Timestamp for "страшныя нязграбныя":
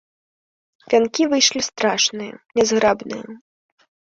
1.69-3.25